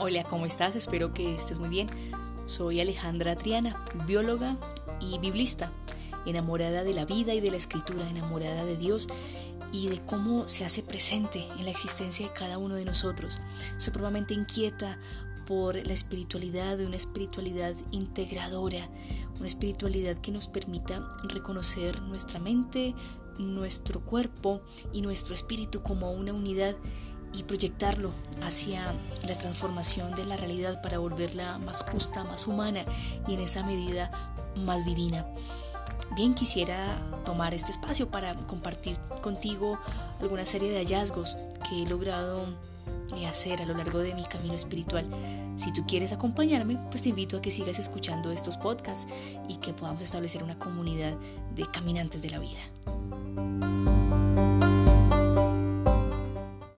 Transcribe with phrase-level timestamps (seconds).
[0.00, 0.76] Hola, ¿cómo estás?
[0.76, 1.88] Espero que estés muy bien.
[2.46, 4.56] Soy Alejandra Triana, bióloga
[5.00, 5.72] y biblista,
[6.24, 9.08] enamorada de la vida y de la escritura, enamorada de Dios
[9.72, 13.40] y de cómo se hace presente en la existencia de cada uno de nosotros.
[13.78, 15.00] Supremamente inquieta
[15.48, 18.88] por la espiritualidad, una espiritualidad integradora,
[19.36, 22.94] una espiritualidad que nos permita reconocer nuestra mente,
[23.36, 24.60] nuestro cuerpo
[24.92, 26.76] y nuestro espíritu como una unidad
[27.32, 28.94] y proyectarlo hacia
[29.26, 32.84] la transformación de la realidad para volverla más justa, más humana
[33.26, 34.10] y en esa medida
[34.56, 35.26] más divina.
[36.16, 39.78] Bien quisiera tomar este espacio para compartir contigo
[40.20, 41.36] alguna serie de hallazgos
[41.68, 42.46] que he logrado
[43.16, 45.06] eh, hacer a lo largo de mi camino espiritual.
[45.56, 49.06] Si tú quieres acompañarme, pues te invito a que sigas escuchando estos podcasts
[49.48, 51.16] y que podamos establecer una comunidad
[51.54, 52.60] de caminantes de la vida.